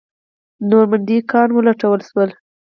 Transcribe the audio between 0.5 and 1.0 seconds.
نور